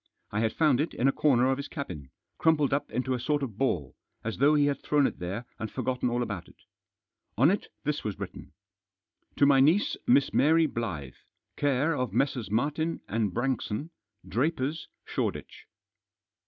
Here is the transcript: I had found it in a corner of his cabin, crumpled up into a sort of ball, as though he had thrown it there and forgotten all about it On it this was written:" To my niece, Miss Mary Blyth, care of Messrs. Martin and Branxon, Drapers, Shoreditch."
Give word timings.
I 0.31 0.39
had 0.39 0.51
found 0.51 0.81
it 0.81 0.95
in 0.95 1.07
a 1.07 1.11
corner 1.11 1.45
of 1.47 1.57
his 1.57 1.67
cabin, 1.67 2.09
crumpled 2.39 2.73
up 2.73 2.89
into 2.89 3.13
a 3.13 3.19
sort 3.19 3.43
of 3.43 3.59
ball, 3.59 3.93
as 4.23 4.39
though 4.39 4.55
he 4.55 4.65
had 4.65 4.81
thrown 4.81 5.05
it 5.05 5.19
there 5.19 5.45
and 5.59 5.69
forgotten 5.69 6.09
all 6.09 6.23
about 6.23 6.47
it 6.47 6.55
On 7.37 7.51
it 7.51 7.67
this 7.83 8.03
was 8.03 8.17
written:" 8.17 8.51
To 9.37 9.45
my 9.45 9.59
niece, 9.59 9.97
Miss 10.07 10.33
Mary 10.33 10.65
Blyth, 10.65 11.29
care 11.55 11.95
of 11.95 12.13
Messrs. 12.13 12.49
Martin 12.49 13.01
and 13.07 13.31
Branxon, 13.31 13.91
Drapers, 14.27 14.87
Shoreditch." 15.05 15.67